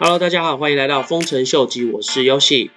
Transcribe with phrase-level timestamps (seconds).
[0.00, 2.70] Hello，大家好，欢迎来到丰臣秀吉，我是 Yoshi。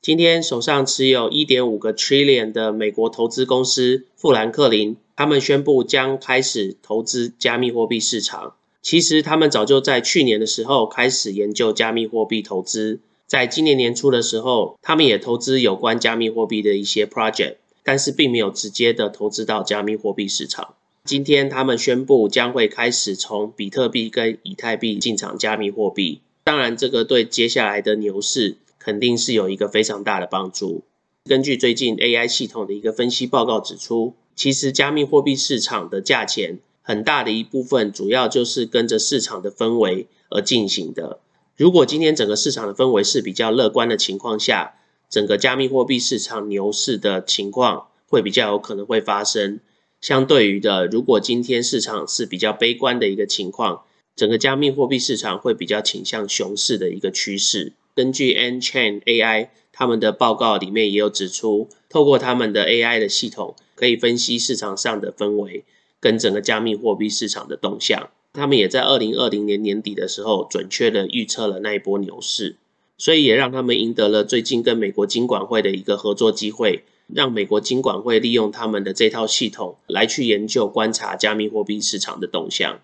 [0.00, 8.54] 今天手上持有一点五个 trillion 的美国投资公司富兰克林，他们宣布将开始投资加密货币市场。
[8.80, 20.74] 其实他们早就在去年的时候开始研究加密货币投资，在今年年初的时候，他们也投资有关加密货币的一些 project，但是并没有直接的投资到加密货币市场。
[21.04, 30.82] 今天他们宣布将会开始从比特币跟以太币进场加密货币，当然这个对接下来的牛市肯定是有一个非常大的帮助。
[31.24, 36.58] 根据最近 AI 系统的一个分析报告指出，其实加密货币市场的价钱。
[36.84, 41.20] 很大的一部分主要就是跟着市场的氛围而进行的。
[41.56, 44.74] 如果今天整个市场的氛围是比较乐观的情况下，
[45.08, 49.60] 整个加密货币市场牛市的情况会比较有可能会发生。
[50.00, 53.84] 相对于的，如果今天市场是比较悲观的一个情况，
[54.14, 57.72] 整个加密货币市场会比较倾向熊市的一个趋势。
[57.94, 65.64] 根据 N Chain AI 他们的报告里面也有指出，透过他们的 AI 的系统可以分析市场上的氛围。
[66.00, 72.56] 跟整个加密货币市场的动向，他们也在二零二零年年底的时候准确的预测了那一波牛市，
[72.98, 82.80] 所以也让他们赢得了最近跟美国金管会的一个合作机会，让美国金管会利用他们的这套系统来去研究观察加密货币市场的动向。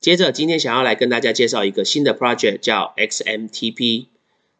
[0.00, 4.06] 接着，今天想要来跟大家介绍一个新的 project，叫 XMTP。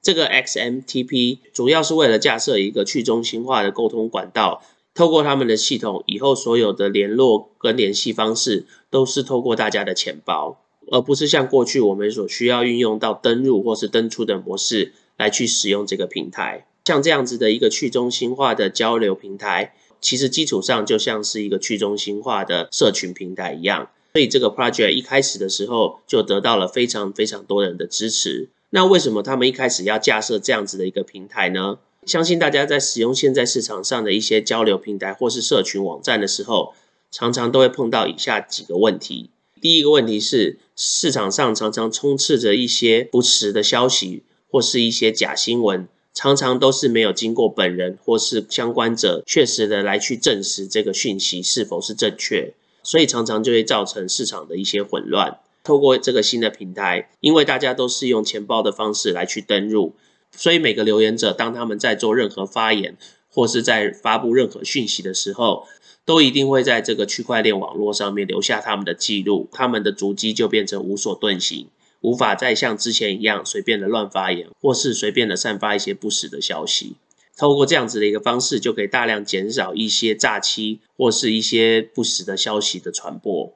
[0.03, 4.62] 这个 XMTP 主要是为了架设一个去中心化的沟通管道。
[4.95, 16.67] 透过他们的系统，以后所有的联络跟联系方式都是透过大家的钱包，而不是像过去我们所需要运用到登入或是登出的模式来去使用这个平台。
[16.84, 23.91] 像这样子的一个去中心化的交流平台，其实基础上就像是一个去中心化的社群平台一样。
[24.12, 28.48] 所以这个 project 一开始的时候就得到了非常非常多人的支持。
[28.70, 31.79] 那为什么他们一开始要架设这样子的一个平台呢？
[32.07, 36.74] 相信大家在使用现在市场上的一些交流平台或是社群网站的时候，
[37.11, 39.30] 常常都会碰到以下几个问题。
[39.61, 55.39] 第一个问题是，市场上常常充斥着一些不实的消息或是一些假新闻，常常都是没有经过本人或是相关者确实的来去证实这个讯息是否是正确，所以常常就会造成市场的一些混乱。
[55.64, 59.94] 透过这个新的平台，因为大家都是用钱包的方式来去登入。
[60.30, 62.96] 所以每个留言者，当他们在做任何发言
[63.30, 65.66] 或是在发布任何讯息的时候，
[66.05, 71.68] 都一定会在这个区块链网络上面留下他们的记录，他们的足迹就变成无所遁形，
[72.00, 76.95] 无法再像之前一样随便的乱发言，或是随便的散发一些不实的消息。
[77.39, 83.55] 透过这样子的一个方式，就可以大量减少一些诈欺或是一些不实的消息的传播。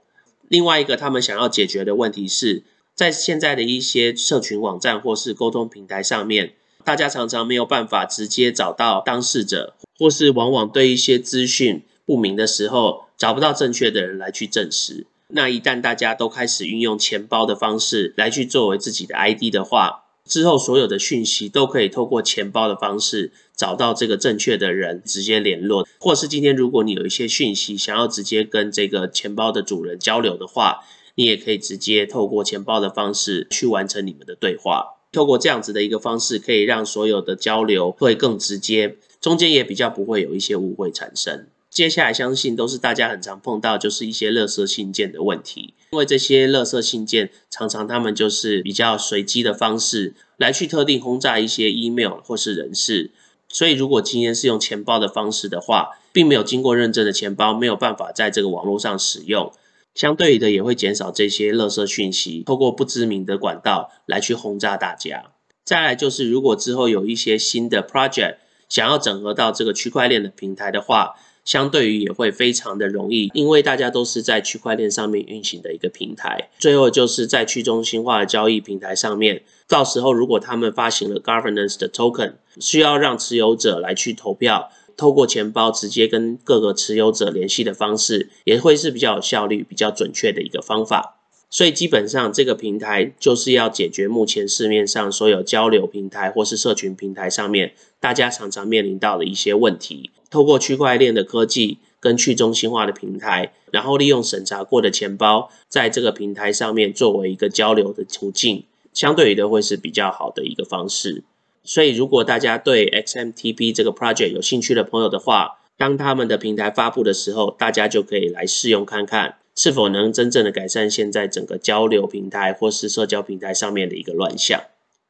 [0.48, 2.62] 另外一个他们想要解决的问题是，
[2.94, 6.54] 在现在的一些社群网站或是沟通平台上面。
[6.84, 15.06] 大家常常没有办法直接找到当事者，或是往往对一些资讯不明的时候，找不到正确的人来去证实。
[15.28, 25.86] 那一旦大家都开始运用钱包的方式来去作为自己的 ID 的话，之后所有的讯息都可以透过钱包的方式找到这个正确的人，直接联络。
[25.98, 30.80] 或是今天如果你有一些讯息想要直接跟这个钱包的主人交流的话，
[31.16, 34.98] 你也可以直接透过钱包的方式去完成你们的对话。
[35.12, 41.48] 透过这样子的一个方式，可以让所有的交流会更直接，中间也比较不会有一些误会产生。
[41.72, 45.72] 接下来相信都是大家很常碰到，就是一些垃圾信件的问题。
[45.92, 53.10] 因为这些垃圾信件常常他们就是比较随机的方式来去特定轰炸一些 email 或是人事，
[53.48, 59.50] 所以如果今天是用钱包的方式的话，并没有经过认证的钱包没有办法在这个网络上使用。
[59.94, 65.32] 相对的，也会减少这些垃圾讯息，透过不知名的管道来去轰炸大家。
[65.64, 68.36] 再来就是，如果之后有一些新的 project
[68.68, 71.14] 想要整合到这个区块链的平台的话，
[71.44, 76.50] 相对于也会非常的容易，因为大家都是在区块链上面运行的一个平台。
[76.58, 84.70] 最后就是在去中心化的交易平台上面，到时候如果他们发行了 governance 的 token，需要让持有者来去投票。
[84.94, 91.18] 透过钱包直接跟各个持有者联系的方式，也会是比较有效率、比较准确的一个方法。
[91.48, 100.10] 所以基本上这个平台就是要解决目前市面上所有交流平台或是社群平台上面大家常常面临到的一些问题。
[100.32, 108.64] 透过区块链的科技跟去中心化的平台，然后利用审查过的钱包，在这个平台上面作为一个交流的途径，
[108.94, 111.22] 相对于的会是比较好的一个方式。
[111.62, 124.62] 所以，如果大家对 XMTP 这个 project 有兴趣的朋友的话，当他们的平台发布的时候，大家就可以来试用看看，是否能真正的改善现在整个交流平台或是社交平台上面的一个乱象。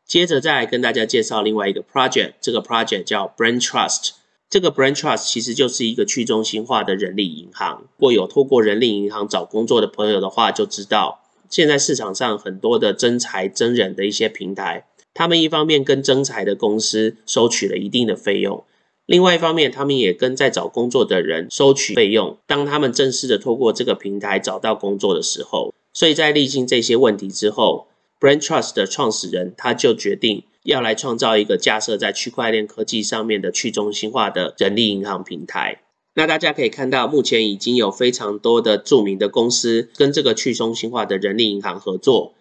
[0.04, 4.10] 接着再来跟大家介绍另外一个 project，这个 project 叫 Brain Trust。
[4.52, 7.84] 这个 Brand Trust 其实就是一个去中心化的人力银行。
[7.96, 14.84] 如果有透过人力银行找工作的朋友的话，就知道现在市场上很多的征才真人的一些平台，
[15.14, 18.62] 他们一方面跟征才的公司收取了一定的费用，
[19.06, 22.36] 另外一方面他们也跟在找工作的人收取费用。
[22.46, 27.86] 当他们正式的透过这个平台找到工作的时候，所以在历经这些问题之后。
[28.20, 35.82] ，Brand Trust 的创始人，他就决定要来创造一个架设在区块链科技上面的去中心化的人力银行平台。
[36.14, 42.34] 那大家可以看到，目前已经有非常多的著名的公司跟这个去中心化的人力银行合作。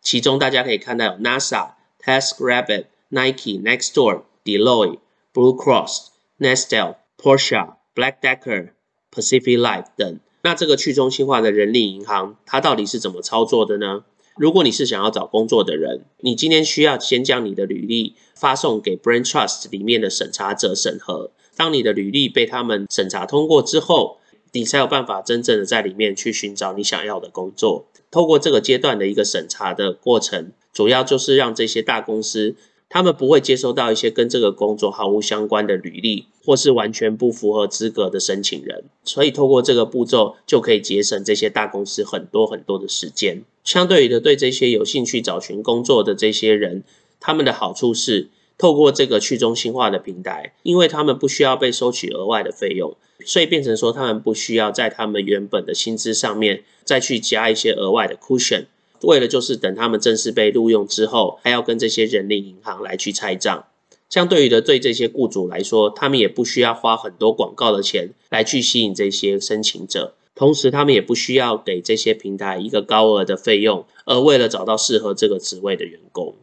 [0.00, 1.72] 其中大家可以看到有 NASA、
[2.02, 4.98] TaskRabbit、Nike、Nextdoor、Deloitte、
[5.34, 6.06] Blue Cross、
[6.38, 8.70] Nestle、Porsche、Black Decker、
[9.12, 10.20] Pacific Life 等。
[10.42, 14.04] 那这个去中心化的人力银行，它到底是怎么操作的呢？
[14.38, 21.32] 如果你是想要找工作的人，你今天需要先将你的履历发送给 Brain Trust 里面的审查者审核。
[21.56, 24.18] 当你的履历被他们审查通过之后，
[24.52, 27.86] 你才有办法真正的在里面去寻找你想要的工作。
[28.10, 32.54] 透过这个阶段的一个审查的过程，主要就是让这些大公司。
[32.90, 43.42] 他们不会接收到一些跟这个工作毫无相关的履历，或是完全不符合资格的申请人，所以透过这个步骤就可以节省这些大公司很多很多的时间。
[43.62, 46.82] 相对于的，对这些有兴趣找寻工作的这些人，
[47.20, 52.96] 他们的好处是透过这个去中心化的平台，因为他们不需要被收取额外的费用，
[53.26, 58.64] 所以变成说他们不需要在他们原本的薪资上面再去加一些额外的 cushion。
[59.02, 63.66] 为了就是等他们正式被录用之后，还要跟这些人力银行来去拆账。
[64.08, 73.84] 相对于的，对这些雇主来说，他们也不需要花很多广告的钱来去吸引这些申请者，同时他们也不需要给这些平台一个高额的费用。
[74.06, 76.34] 而为了找到适合这个职位的员工，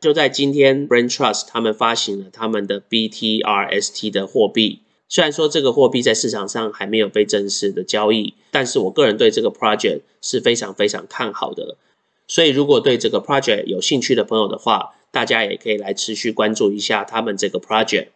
[0.00, 4.80] 就在今天，Brain Trust 他们发行了他们的 BTRST 的货币。
[5.06, 11.76] 虽然说这个货币在市场上还没有被正式的交易，但是我个人对这个 project 是非常非常看好的。
[12.30, 18.06] 所以，如果对这个 project 有兴趣的朋友的话，大家也可以来持续关注一下他们这个 project。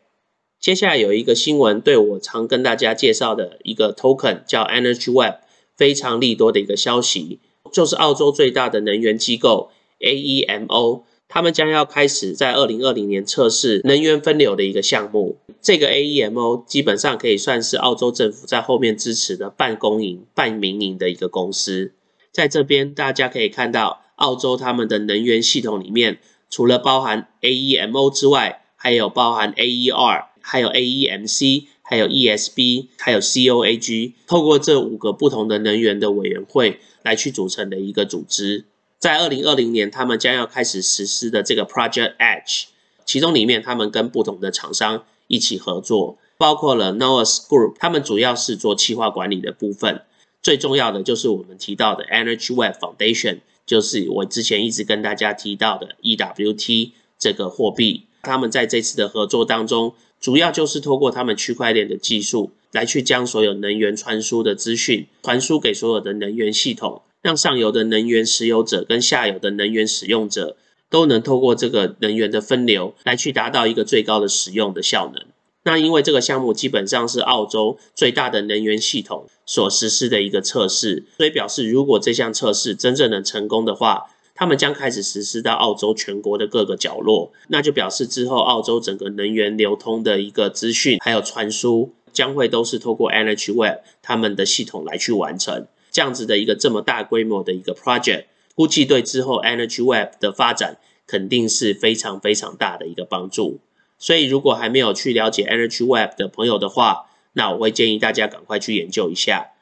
[0.60, 5.40] 接下来有一个新闻，对我常跟大家介绍的一个 token 叫 Energy Web，
[5.76, 7.40] 非常利多的一个消息，
[7.72, 15.38] 就是澳洲最大的能源机构 AEMO，他们将要开始在二零二零年测试能源分流的一个项目。
[15.60, 21.94] 这个 AEMO 基本上可以算是澳洲政府在后面支持的半公营、半民营的一个公司。
[22.30, 24.03] 在这边大家可以看到。
[24.16, 26.18] 澳洲他们的能源系统里面，
[26.48, 34.12] 除了包含 AEMO 之外，还有包含 AER，还有 AEMC，还有 ESB，还有 COAG。
[34.26, 38.66] 透过这五个不同的能源的委员会来去组成的一个组织，
[38.98, 42.64] 在二零二零年，他们将要开始实施的这个 Project Edge，
[43.04, 50.02] 其中里面他们跟不同的厂商一起合作，包括了 Noah's Group，他们主要是做气化管理的部分，
[50.42, 53.40] 最重要的就是我们提到的 Energy Web Foundation。
[53.66, 70.56] 就是我之前一直跟大家提到的 EWT 这个货币，他们在这次的合作当中，主要就是透过他们区块链的技术，来去将所有能源传输的资讯传输给所有的能源系统，让上游的能源持有者跟下游的能源使用者
[70.90, 75.24] 都能透过这个能源的分流，来去达到一个最高的使用的效能。
[75.64, 84.04] 那因为这个项目基本上是澳洲最大的能源系统所实施的一个测试，所以表示如果这项测试真正能成功的话，
[84.34, 103.60] 他们将开始实施到澳洲全国的各个角落，那就表示之后澳洲整个能源流通的一个资讯还有传输将会都是透过 Energy Web 他们的系统来去完成，这样子的一个这么大规模的一个 project，估计对之后 Energy Web 的发展肯定是非常非常大的一个帮助。
[103.98, 109.52] 所以，如果还没有去了解 Energy Web 的朋友的话，那我会建议大家赶快去研究一下。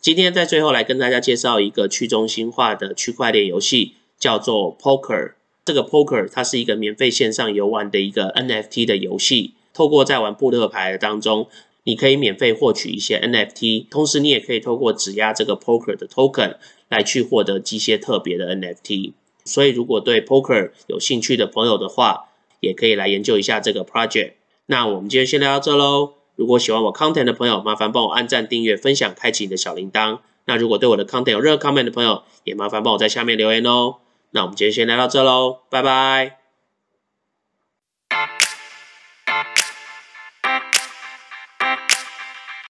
[0.00, 5.34] 今天在最后来跟大家介绍一个去中心化的区块链游戏，叫做 Poker。
[5.64, 9.54] 这个 Poker 它是一个免费线上游玩的一个 NFT 的游戏。
[9.72, 11.46] 透过在玩扑克牌当中，
[11.84, 16.56] 你可以免费获取一些 NFT，同时你也可以透过质押这个 Poker 的 Token
[16.88, 19.12] 来去获得一些特别的 NFT。
[19.44, 22.28] 所以，如果对 Poker 有兴趣的朋友的话，
[22.62, 24.34] 也可以来研究一下这个 project。
[24.66, 26.12] 那我们今天先聊到这喽。
[26.36, 30.20] 如果喜欢我 content 的朋友，麻烦帮我按赞、订阅、分享、开启你的小铃铛。
[30.46, 33.96] 那如果对我的 content 有任何 comment 的朋友，也麻烦帮我在下面留言哦。
[34.30, 36.41] 那我们今天先聊到这喽，拜拜。